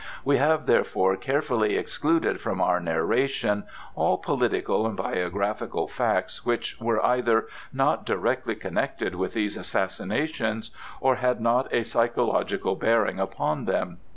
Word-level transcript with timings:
We 0.25 0.37
have 0.37 0.65
therefore 0.65 1.15
carefully 1.15 1.77
excluded 1.77 2.41
from 2.41 2.59
our 2.59 2.79
narration 2.79 3.65
all 3.93 4.17
political 4.17 4.87
and 4.87 4.97
biographical 4.97 5.87
facts 5.87 6.43
which 6.43 6.75
were 6.79 7.05
either 7.05 7.47
not 7.71 8.03
directly 8.03 8.55
connected 8.55 9.13
with 9.13 9.33
these 9.35 9.55
assassinations 9.57 10.71
or 10.99 11.17
had 11.17 11.39
not 11.39 11.71
a 11.71 11.83
psychological 11.83 12.73
bearing 12.73 13.19
upon 13.19 13.65
them. 13.65 13.99